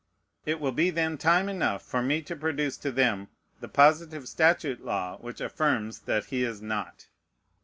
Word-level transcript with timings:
It 0.47 0.59
will 0.59 0.71
be 0.71 0.89
then 0.89 1.19
time 1.19 1.47
enough 1.47 1.83
for 1.83 2.01
me 2.01 2.23
to 2.23 2.35
produce 2.35 2.75
to 2.77 2.91
them 2.91 3.27
the 3.59 3.67
positive 3.67 4.27
statute 4.27 4.83
law 4.83 5.17
which 5.17 5.39
affirms 5.39 5.99
that 6.09 6.25
he 6.25 6.43
is 6.43 6.59
not. 6.59 7.05